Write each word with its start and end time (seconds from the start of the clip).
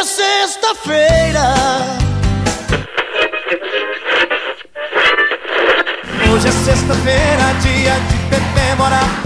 é 0.00 0.04
sexta-feira. 0.04 1.54
Hoje 6.32 6.48
é 6.48 6.52
sexta-feira, 6.52 7.54
dia 7.60 7.94
de 8.08 8.16
comemorar. 8.30 9.22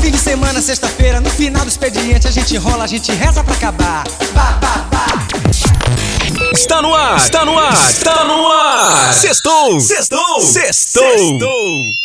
Fim 0.00 0.10
de 0.10 0.18
semana, 0.18 0.60
sexta-feira, 0.60 1.20
no 1.20 1.30
final 1.30 1.62
do 1.62 1.68
expediente 1.68 2.26
a 2.26 2.30
gente 2.30 2.56
rola, 2.56 2.82
a 2.82 2.86
gente 2.88 3.12
reza 3.12 3.44
pra 3.44 3.54
acabar. 3.54 4.02
Bah, 4.34 4.58
bah, 4.60 4.88
bah. 4.90 5.00
Está 6.52 6.82
no 6.82 6.92
ar, 6.92 7.16
está 7.16 7.44
no 7.44 7.56
ar, 7.56 7.72
está 7.72 8.24
no 8.24 8.48
ar. 8.50 9.14
Sextou, 9.14 9.78
sextou, 9.78 10.40
sextou. 10.40 11.02
Vem 11.04 11.99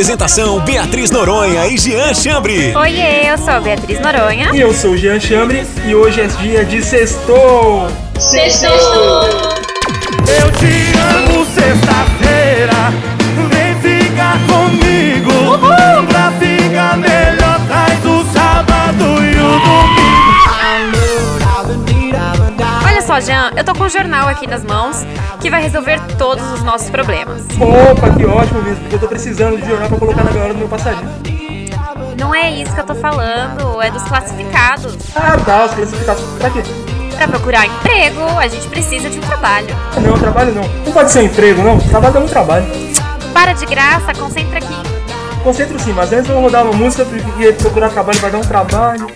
apresentação 0.00 0.58
Beatriz 0.60 1.10
Noronha 1.10 1.66
e 1.66 1.76
Jean 1.76 2.14
Chambre. 2.14 2.74
Oiê, 2.74 3.30
eu 3.30 3.36
sou 3.36 3.52
a 3.52 3.60
Beatriz 3.60 4.00
Noronha. 4.00 4.48
E 4.50 4.58
eu 4.58 4.72
sou 4.72 4.92
o 4.92 4.96
Jean 4.96 5.20
Chambre 5.20 5.66
e 5.84 5.94
hoje 5.94 6.22
é 6.22 6.26
dia 6.26 6.64
de 6.64 6.82
sextou. 6.82 7.86
Eu 10.26 10.50
te 10.52 10.92
amo, 11.16 11.44
sexta-feira. 11.44 12.94
Vem 13.50 13.74
ficar 13.82 14.38
comigo. 14.46 15.58
Pra 16.08 16.32
ficar 16.40 16.96
melhor, 16.96 17.60
traz 17.68 18.02
o 18.06 18.24
sábado 18.32 19.04
e 19.22 19.36
o 19.36 19.60
domingo. 19.60 20.19
Só, 23.10 23.18
Jean, 23.18 23.50
eu 23.56 23.64
tô 23.64 23.74
com 23.74 23.82
um 23.82 23.88
jornal 23.88 24.28
aqui 24.28 24.46
nas 24.46 24.62
mãos 24.62 25.04
que 25.40 25.50
vai 25.50 25.60
resolver 25.60 26.00
todos 26.16 26.44
os 26.52 26.62
nossos 26.62 26.88
problemas. 26.90 27.42
Opa, 27.60 28.08
que 28.10 28.24
ótimo 28.24 28.62
mesmo, 28.62 28.82
porque 28.82 28.94
eu 28.94 29.00
tô 29.00 29.08
precisando 29.08 29.60
de 29.60 29.68
jornal 29.68 29.88
pra 29.88 29.98
colocar 29.98 30.22
na 30.22 30.30
gaiola 30.30 30.54
do 30.54 30.60
meu 30.60 30.68
passarinho. 30.68 31.10
Não 32.16 32.32
é 32.32 32.52
isso 32.52 32.72
que 32.72 32.80
eu 32.80 32.86
tô 32.86 32.94
falando, 32.94 33.82
é 33.82 33.90
dos 33.90 34.04
classificados. 34.04 34.96
Ah, 35.16 35.36
tá, 35.44 35.64
os 35.64 35.74
classificados. 35.74 36.22
Pra 36.38 36.50
quê? 36.50 36.62
Pra 37.16 37.26
procurar 37.26 37.66
emprego, 37.66 38.20
a 38.38 38.46
gente 38.46 38.68
precisa 38.68 39.10
de 39.10 39.18
um 39.18 39.22
trabalho. 39.22 39.76
Não, 40.00 40.16
trabalho 40.16 40.54
não. 40.54 40.62
Não 40.62 40.92
pode 40.92 41.10
ser 41.10 41.24
emprego, 41.24 41.64
não. 41.64 41.80
Trabalho 41.80 42.16
é 42.16 42.20
um 42.20 42.28
trabalho. 42.28 42.66
Para 43.34 43.54
de 43.54 43.66
graça, 43.66 44.14
concentra 44.14 44.58
aqui. 44.58 44.76
Concentro 45.42 45.76
sim, 45.80 45.92
mas 45.92 46.12
antes 46.12 46.28
eu 46.28 46.36
vou 46.36 46.44
rodar 46.44 46.62
uma 46.62 46.74
música 46.74 47.04
porque 47.04 47.52
procurar 47.54 47.88
trabalho 47.88 48.20
vai 48.20 48.30
dar 48.30 48.38
um 48.38 48.42
trabalho. 48.42 49.08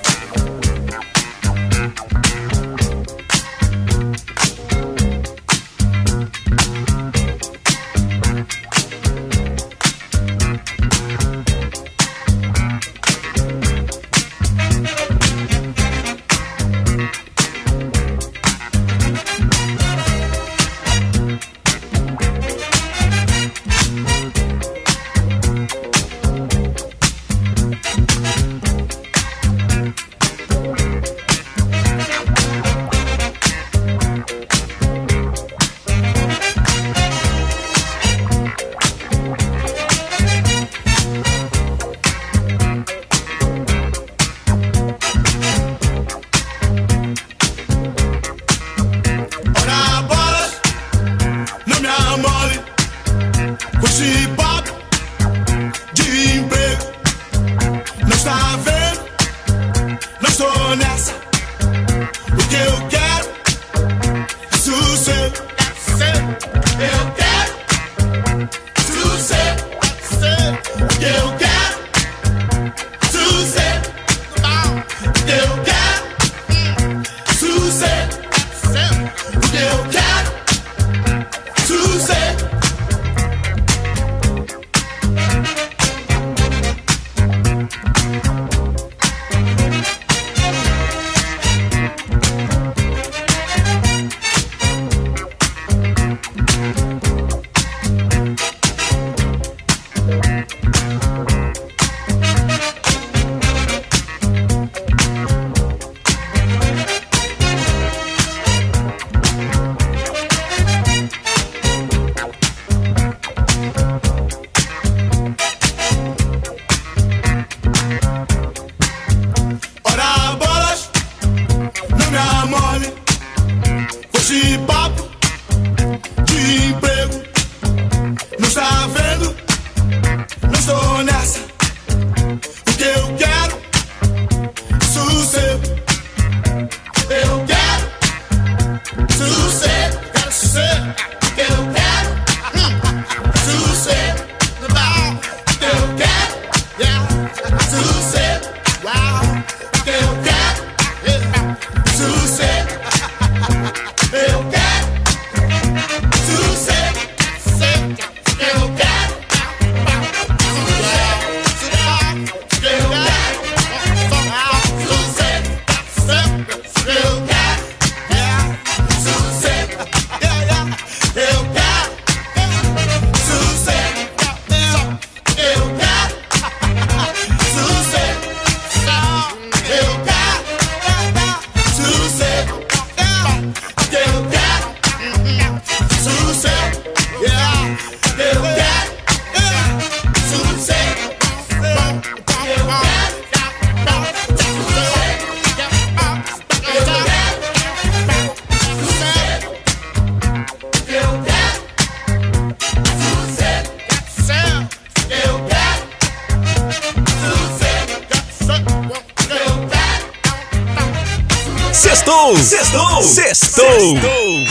Sextou! 212.45 213.03
Sextou! 213.03 213.65
Sextou! 213.65 214.45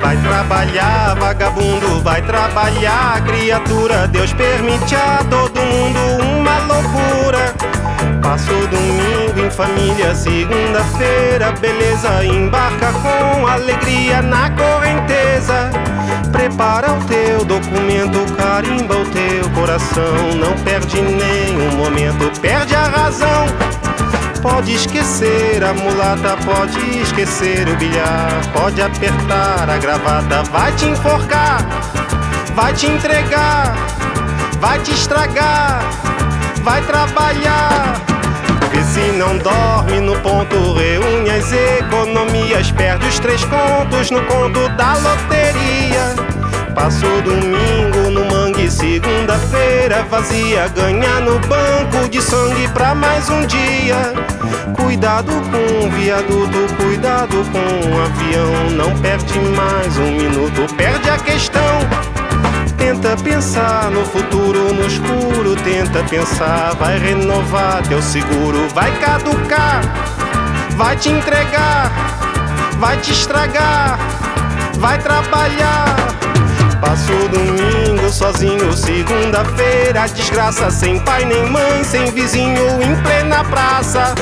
Vai 0.00 0.16
trabalhar, 0.16 1.16
vagabundo, 1.16 2.00
vai 2.04 2.22
trabalhar, 2.22 3.24
criatura. 3.24 4.06
Deus 4.06 4.32
permite 4.32 4.94
a 4.94 5.24
todo 5.28 5.60
mundo 5.60 5.98
uma 6.22 6.58
loucura. 6.66 7.52
Passo 8.22 8.52
domingo 8.68 9.46
em 9.46 9.50
família, 9.50 10.14
segunda-feira, 10.14 11.52
beleza. 11.60 12.24
Embarca 12.24 12.92
com 12.92 13.46
alegria 13.46 14.22
na 14.22 14.50
correnteza. 14.50 15.70
Prepara 16.30 16.92
o 16.92 17.04
teu 17.04 17.44
documento, 17.44 18.24
carimba 18.36 18.94
o 18.96 19.04
teu 19.06 19.50
coração. 19.50 20.14
Não 20.38 20.56
perde 20.64 21.00
nenhum 21.00 21.76
momento, 21.76 22.30
perde 22.40 22.74
a 22.74 22.84
razão. 22.84 23.46
Pode 24.42 24.72
esquecer 24.72 25.62
a 25.62 25.74
mulata, 25.74 26.36
pode 26.44 26.78
esquecer 27.00 27.68
o 27.68 27.76
bilhar. 27.76 28.40
Pode 28.52 28.80
apertar 28.80 29.68
a 29.68 29.76
gravata, 29.76 30.42
vai 30.44 30.72
te 30.72 30.86
enforcar, 30.86 31.66
vai 32.54 32.72
te 32.72 32.86
entregar, 32.86 33.74
vai 34.58 34.78
te 34.78 34.92
estragar, 34.92 35.82
vai 36.62 36.82
trabalhar. 36.82 38.00
Vê 38.70 38.82
se 38.84 39.12
não 39.16 39.36
dorme 39.38 40.00
no 40.00 40.16
ponto, 40.20 40.74
reúne 40.74 41.30
as 41.30 41.52
economias, 41.52 42.70
perde 42.70 43.06
os 43.06 43.18
três 43.18 43.44
contos 43.44 44.10
no 44.10 44.22
conto 44.24 44.68
da 44.76 44.94
loteria. 44.94 46.14
Passo 46.74 47.06
domingo 47.22 48.10
no 48.10 48.24
mangue, 48.26 48.70
segunda-feira 48.70 50.04
vazia. 50.04 50.68
Ganha 50.68 51.20
no 51.20 51.38
banco 51.40 52.08
de 52.08 52.22
sangue 52.22 52.68
pra 52.68 52.94
mais 52.94 53.28
um 53.28 53.44
dia. 53.46 54.14
Cuidado 54.76 55.32
com 55.50 55.86
o 55.86 55.90
viaduto, 55.90 56.74
cuidado 56.76 57.44
com 57.52 57.90
o 57.90 58.02
avião. 58.02 58.70
Não 58.76 58.96
perde 59.00 59.38
mais 59.40 59.96
um 59.98 60.12
minuto, 60.12 60.74
perde 60.76 61.10
a 61.10 61.18
questão. 61.18 61.80
Tenta 62.78 63.16
pensar 63.16 63.90
no 63.90 64.04
futuro, 64.04 64.72
no 64.72 64.86
escuro. 64.86 65.49
Tenta 65.92 66.04
pensar, 66.08 66.76
vai 66.76 67.00
renovar 67.00 67.82
teu 67.88 68.00
seguro. 68.00 68.68
Vai 68.72 68.96
caducar, 69.00 69.82
vai 70.76 70.96
te 70.96 71.08
entregar, 71.08 71.90
vai 72.78 72.96
te 72.98 73.10
estragar, 73.10 73.98
vai 74.78 74.98
trabalhar. 74.98 75.86
Passo 76.80 77.12
domingo 77.28 78.08
sozinho, 78.08 78.72
segunda-feira, 78.72 80.06
desgraça, 80.06 80.70
sem 80.70 81.00
pai 81.00 81.24
nem 81.24 81.50
mãe, 81.50 81.82
sem 81.82 82.08
vizinho 82.12 82.80
em 82.80 82.94
plena 83.02 83.42
praça. 83.42 84.14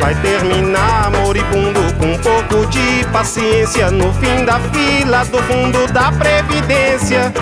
Vai 0.00 0.14
terminar 0.16 1.10
moribundo 1.10 1.80
com 1.98 2.06
um 2.06 2.18
pouco 2.18 2.66
de 2.68 3.06
paciência 3.12 3.90
no 3.90 4.12
fim 4.14 4.44
da 4.44 4.58
fila 4.58 5.24
do 5.26 5.38
fundo 5.42 5.92
da 5.92 6.10
previdência. 6.12 7.32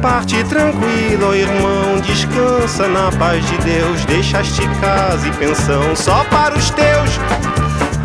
Parte 0.00 0.42
tranquilo, 0.44 1.34
irmão, 1.34 2.00
descansa 2.02 2.88
na 2.88 3.10
paz 3.12 3.44
de 3.46 3.58
Deus. 3.58 4.04
Deixaste 4.06 4.66
casa 4.80 5.28
e 5.28 5.30
pensão 5.32 5.94
só 5.94 6.24
para 6.24 6.56
os 6.56 6.70
teus. 6.70 7.10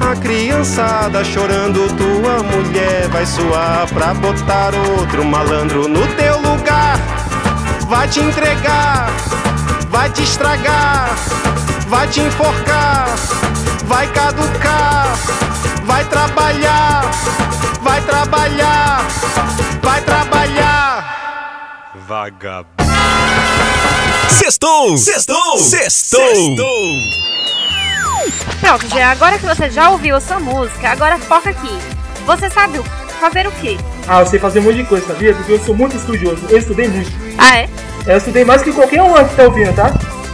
A 0.02 0.16
criançada 0.18 1.24
chorando, 1.24 1.88
tua 1.96 2.44
mulher 2.44 3.08
vai 3.08 3.26
suar 3.26 3.88
pra 3.94 4.14
botar 4.14 4.74
outro 4.76 5.24
malandro 5.24 5.88
no 5.88 6.06
teu 6.16 6.40
lugar. 6.42 7.00
Vai 7.88 8.08
te 8.08 8.20
entregar, 8.20 9.10
vai 9.90 10.10
te 10.10 10.24
estragar, 10.24 11.10
vai 11.94 12.08
te 12.08 12.22
enforcar, 12.22 13.06
vai 13.86 14.12
caducar, 14.14 15.16
vai 15.86 16.04
trabalhar, 16.06 17.04
vai 17.84 18.02
trabalhar, 18.02 19.08
vai 19.80 20.02
trabalhar. 20.02 21.92
Vagabundo. 22.08 22.84
Sextou! 24.28 24.98
Sextou! 24.98 25.58
Sextou! 25.60 26.98
Pronto, 28.60 28.88
Jean, 28.88 29.12
agora 29.12 29.38
que 29.38 29.46
você 29.46 29.70
já 29.70 29.92
ouviu 29.92 30.16
a 30.16 30.20
sua 30.20 30.40
música, 30.40 30.90
agora 30.90 31.20
foca 31.20 31.52
aqui. 31.52 31.78
Você 32.26 32.50
sabe 32.50 32.82
fazer 33.20 33.46
o 33.46 33.52
quê? 33.52 33.78
Ah, 34.08 34.22
eu 34.22 34.26
sei 34.26 34.40
fazer 34.40 34.62
um 34.62 34.64
monte 34.64 34.78
de 34.78 34.86
coisa, 34.86 35.06
sabia? 35.06 35.36
Porque 35.36 35.52
eu 35.52 35.64
sou 35.64 35.76
muito 35.76 35.96
estudioso. 35.96 36.44
Eu 36.50 36.58
estudei 36.58 36.88
muito. 36.88 37.12
Ah, 37.38 37.60
é? 37.60 37.70
Eu 38.08 38.18
estudei 38.18 38.44
mais 38.44 38.64
que 38.64 38.74
qualquer 38.74 39.04
um 39.04 39.14
que 39.14 39.36
tá 39.36 39.44
ouvindo, 39.44 39.76
tá? 39.76 39.94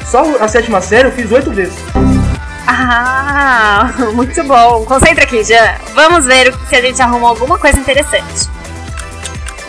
Só 0.09 0.23
a 0.39 0.47
sétima 0.47 0.81
série 0.81 1.07
eu 1.07 1.11
fiz 1.11 1.31
oito 1.31 1.51
vezes. 1.51 1.77
Ah, 2.67 3.93
muito 4.13 4.43
bom. 4.43 4.83
Concentra 4.85 5.23
aqui, 5.23 5.43
Jean. 5.43 5.75
Vamos 5.93 6.25
ver 6.25 6.51
se 6.67 6.75
a 6.75 6.81
gente 6.81 6.99
arruma 6.99 7.29
alguma 7.29 7.59
coisa 7.59 7.79
interessante. 7.79 8.49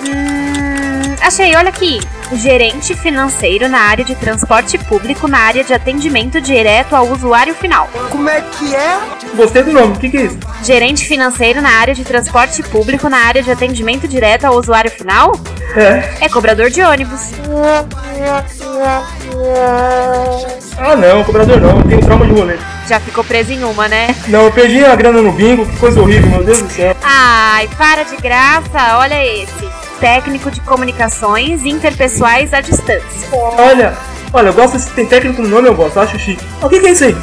Hum, 0.01 1.15
achei, 1.21 1.55
olha 1.55 1.69
aqui. 1.69 2.01
Gerente 2.33 2.95
financeiro 2.95 3.69
na 3.69 3.81
área 3.81 4.05
de 4.05 4.15
transporte 4.15 4.79
público, 4.79 5.27
na 5.29 5.39
área 5.39 5.65
de 5.65 5.75
atendimento 5.75 6.41
direto 6.41 6.95
ao 6.95 7.09
usuário 7.09 7.55
final. 7.55 7.91
Gostei 9.35 9.63
do 9.63 9.73
nome, 9.73 9.97
o 9.97 9.99
que, 9.99 10.09
que 10.09 10.17
é 10.17 10.23
isso? 10.23 10.39
Gerente 10.63 11.05
financeiro 11.07 11.61
na 11.61 11.71
área 11.71 11.95
de 11.95 12.05
transporte 12.05 12.63
público, 12.63 13.09
na 13.09 13.19
área 13.19 13.43
de 13.43 13.51
atendimento 13.51 14.07
direto 14.07 14.45
ao 14.45 14.57
usuário 14.57 14.91
final? 14.91 15.33
É. 15.77 16.25
É 16.25 16.29
cobrador 16.29 16.71
de 16.71 16.83
ônibus. 16.83 17.31
Ah 20.79 20.97
não, 20.97 21.25
cobrador 21.25 21.61
não, 21.61 21.79
eu 21.79 21.85
tenho 21.85 22.01
trauma 22.01 22.27
de 22.27 22.33
rolê. 22.33 22.59
Já 22.89 22.99
ficou 22.99 23.23
preso 23.23 23.53
em 23.53 23.63
uma, 23.63 23.87
né? 23.87 24.15
Não, 24.29 24.45
eu 24.45 24.53
perdi 24.53 24.85
a 24.85 24.97
grana 24.97 25.23
no 25.23 25.31
bingo, 25.33 25.67
que 25.67 25.77
coisa 25.77 26.01
horrível, 26.01 26.31
meu 26.31 26.45
Deus 26.45 26.63
do 26.63 26.71
céu. 26.71 26.97
Ai, 27.03 27.69
para 27.77 28.03
de 28.05 28.17
graça, 28.17 28.99
olha 28.99 29.25
esse. 29.25 29.69
Técnico 30.01 30.51
de 30.51 30.61
comunicações 30.63 31.65
interpessoais 31.65 32.53
à 32.55 32.61
distância. 32.61 33.29
Olha, 33.33 33.95
olha, 34.33 34.49
eu 34.49 34.55
gosto, 34.55 34.79
se 34.79 34.91
tem 34.91 35.07
técnico 35.07 35.43
no 35.43 35.49
nome 35.49 35.69
eu 35.69 35.75
gosto, 35.75 36.01
acho 36.01 36.19
chique. 36.19 36.45
O 36.63 36.69
que, 36.69 36.81
que 36.81 36.87
é 36.87 36.91
isso 36.93 37.05
aí? 37.05 37.17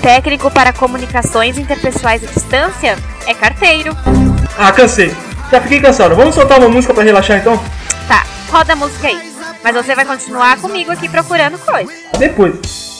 Técnico 0.00 0.50
para 0.50 0.72
comunicações 0.72 1.58
interpessoais 1.58 2.22
à 2.22 2.26
distância 2.26 2.96
é 3.26 3.34
carteiro. 3.34 3.96
Ah, 4.56 4.70
cansei. 4.70 5.12
Já 5.54 5.60
fiquei 5.60 5.80
cansado. 5.80 6.16
Vamos 6.16 6.34
soltar 6.34 6.58
uma 6.58 6.68
música 6.68 6.92
pra 6.92 7.04
relaxar 7.04 7.38
então? 7.38 7.56
Tá, 8.08 8.24
roda 8.50 8.72
a 8.72 8.76
música 8.76 9.06
aí. 9.06 9.32
Mas 9.62 9.72
você 9.72 9.94
vai 9.94 10.04
continuar 10.04 10.56
comigo 10.56 10.90
aqui 10.90 11.08
procurando 11.08 11.56
coisa. 11.58 11.92
Depois. 12.18 12.93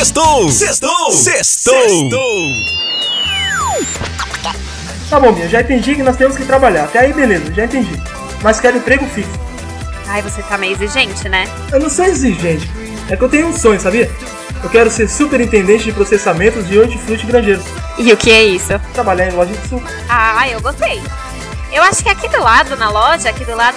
Sextou! 0.00 0.50
Sextou! 0.50 1.10
Sextou! 1.12 2.52
Tá 5.10 5.20
bom, 5.20 5.30
Bia, 5.30 5.46
já 5.46 5.60
entendi 5.60 5.94
que 5.94 6.02
nós 6.02 6.16
temos 6.16 6.38
que 6.38 6.44
trabalhar. 6.46 6.84
Até 6.84 7.00
aí, 7.00 7.12
beleza, 7.12 7.52
já 7.52 7.66
entendi. 7.66 8.02
Mas 8.42 8.58
quero 8.58 8.78
emprego 8.78 9.06
fixo. 9.08 9.30
Ai, 10.06 10.22
você 10.22 10.42
tá 10.42 10.56
meio 10.56 10.72
exigente, 10.72 11.28
né? 11.28 11.46
Eu 11.70 11.80
não 11.80 11.90
sou 11.90 12.06
exigente. 12.06 12.70
É 13.10 13.16
que 13.16 13.22
eu 13.22 13.28
tenho 13.28 13.48
um 13.48 13.52
sonho, 13.52 13.78
sabia? 13.78 14.10
Eu 14.64 14.70
quero 14.70 14.90
ser 14.90 15.06
superintendente 15.06 15.84
de 15.84 15.92
processamentos 15.92 16.66
de 16.66 16.78
hortifruti 16.78 17.26
grangeiros. 17.26 17.66
E 17.98 18.10
o 18.10 18.16
que 18.16 18.30
é 18.30 18.42
isso? 18.42 18.80
Trabalhar 18.94 19.28
em 19.28 19.32
loja 19.32 19.52
de 19.52 19.68
suco. 19.68 19.86
Ah, 20.08 20.48
eu 20.48 20.62
gostei. 20.62 21.02
Eu 21.70 21.82
acho 21.82 22.02
que 22.02 22.08
aqui 22.08 22.26
do 22.26 22.40
lado, 22.40 22.74
na 22.74 22.88
loja, 22.88 23.28
aqui 23.28 23.44
do 23.44 23.54
lado, 23.54 23.76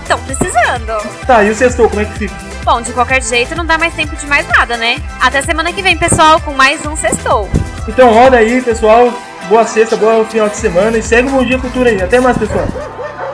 estão 0.00 0.18
precisando. 0.20 0.96
Tá, 1.26 1.44
e 1.44 1.50
o 1.50 1.54
sextou, 1.54 1.90
como 1.90 2.00
é 2.00 2.06
que 2.06 2.20
fica? 2.20 2.51
Bom, 2.64 2.80
de 2.80 2.92
qualquer 2.92 3.20
jeito, 3.22 3.56
não 3.56 3.66
dá 3.66 3.76
mais 3.76 3.92
tempo 3.92 4.14
de 4.14 4.24
mais 4.26 4.46
nada, 4.48 4.76
né? 4.76 4.96
Até 5.20 5.42
semana 5.42 5.72
que 5.72 5.82
vem, 5.82 5.96
pessoal, 5.96 6.40
com 6.40 6.52
mais 6.52 6.84
um 6.86 6.94
Sextou. 6.94 7.50
Então 7.88 8.12
roda 8.12 8.36
aí, 8.36 8.62
pessoal. 8.62 9.12
Boa 9.48 9.66
sexta, 9.66 9.96
boa 9.96 10.24
final 10.24 10.48
de 10.48 10.56
semana 10.56 10.96
e 10.96 11.02
segue 11.02 11.28
o 11.28 11.32
Bom 11.32 11.44
Dia 11.44 11.58
Cultura 11.58 11.90
aí. 11.90 12.00
Até 12.00 12.20
mais, 12.20 12.38
pessoal. 12.38 12.64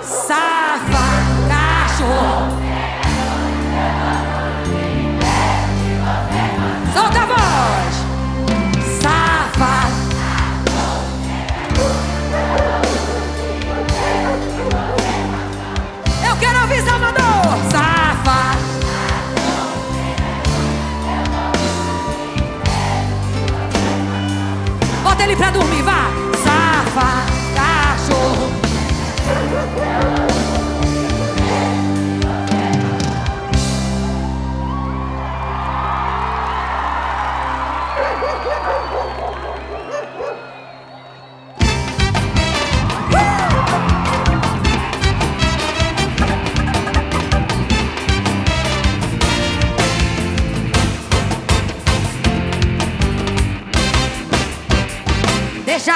Safa, 0.02 0.47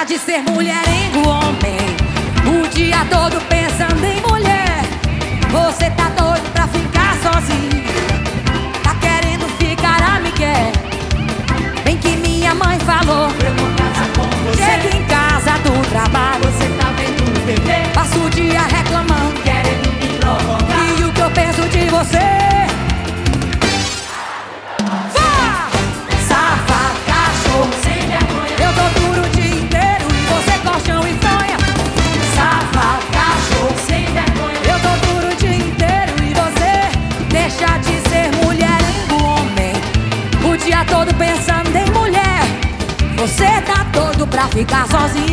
De 0.07 0.19
ser 0.19 0.43
mulherengo, 0.43 1.29
homem. 1.29 1.79
O 2.45 2.67
dia 2.67 3.05
todo 3.09 3.39
pensando 3.47 4.05
em 4.05 4.21
mulher. 4.21 4.83
Você 5.49 5.89
tá 5.91 6.09
doido 6.09 6.51
pra 6.51 6.67
ficar 6.67 7.15
sozinho. 7.23 7.83
Tá 8.83 8.93
querendo 8.95 9.47
ficar 9.57 10.03
a 10.03 10.19
Miguel. 10.19 10.73
Bem 11.85 11.97
que 11.97 12.17
minha 12.17 12.53
mãe 12.53 12.77
falou. 12.79 13.29
Chega 14.57 14.93
em 14.93 15.05
casa 15.05 15.57
do 15.59 15.89
trabalho. 15.89 16.43
Você 16.43 16.67
tá 16.77 16.91
vendo 16.97 17.45
TV. 17.45 17.93
Passa 17.93 18.17
o 18.19 18.29
dia 18.29 18.61
reclamando. 18.61 19.41
Querendo 19.41 19.89
me 20.01 20.19
provocar. 20.19 20.99
E 20.99 21.03
o 21.05 21.13
que 21.13 21.21
eu 21.21 21.31
penso 21.31 21.61
de 21.69 21.87
você? 21.89 22.32
Pra 44.43 44.47
ficar 44.49 44.87
sozinho. 44.87 45.32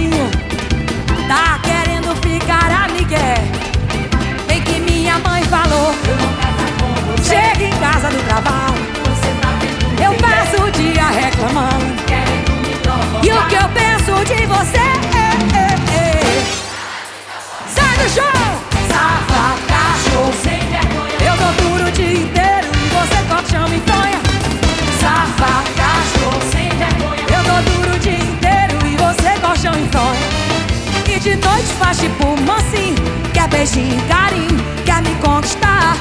Faz 31.80 31.99
tipo 31.99 32.25
mansinho. 32.42 32.96
Quer 33.32 33.49
beijinho, 33.49 34.00
carinho, 34.06 34.56
quer 34.84 35.02
me 35.02 35.14
conquistar. 35.16 35.96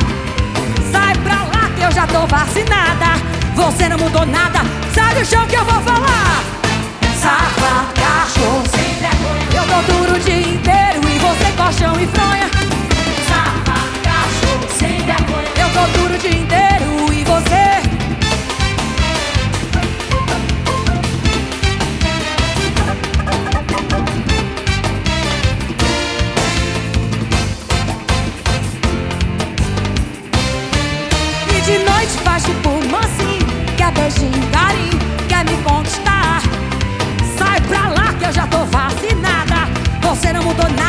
Sai 0.91 1.15
pra 1.23 1.43
lá 1.51 1.69
que 1.75 1.81
eu 1.81 1.91
já 1.91 2.05
tô 2.05 2.27
vacinada. 2.27 3.07
Você 3.55 3.89
não 3.89 3.97
mudou 3.97 4.25
nada. 4.25 4.59
Sai 4.93 5.15
do 5.15 5.25
chão 5.25 5.45
que 5.47 5.55
eu 5.55 5.65
vou 5.65 5.81
falar. 5.81 6.43
Safa, 7.19 7.73
cachorro, 7.95 8.63
sem 8.75 8.93
vergonha. 9.03 9.47
Eu 9.53 9.63
tô 9.71 9.93
duro 9.93 10.15
o 10.15 10.19
dia 10.19 10.41
inteiro 10.41 10.99
e 11.07 11.19
você 11.19 11.51
colchão 11.57 11.93
e 11.99 12.07
fronha. 12.07 12.49
Safa, 13.29 13.77
cachorro, 14.07 14.67
sem 14.77 14.97
vergonha. 14.97 15.49
Eu 15.63 15.69
tô 15.69 15.99
duro 15.99 16.13
o 16.13 16.17
dia 16.17 16.31
inteiro 16.31 16.48
mudou 40.49 40.67
nada 40.69 40.88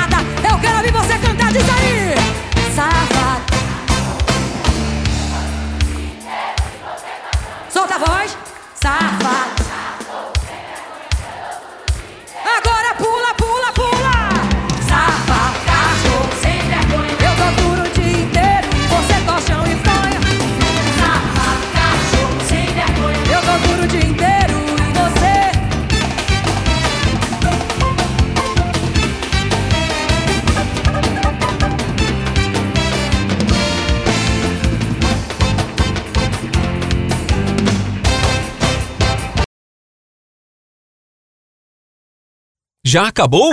Já 42.90 43.06
acabou? 43.06 43.52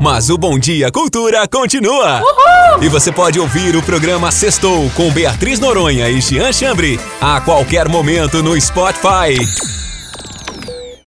Mas 0.00 0.30
o 0.30 0.38
Bom 0.38 0.58
Dia 0.58 0.90
Cultura 0.90 1.46
continua! 1.46 2.22
E 2.80 2.88
você 2.88 3.12
pode 3.12 3.38
ouvir 3.38 3.76
o 3.76 3.82
programa 3.82 4.32
Sextou 4.32 4.88
com 4.96 5.10
Beatriz 5.10 5.60
Noronha 5.60 6.08
e 6.08 6.18
Jean 6.18 6.50
Chambre 6.50 6.98
a 7.20 7.42
qualquer 7.42 7.86
momento 7.86 8.42
no 8.42 8.58
Spotify. 8.58 9.36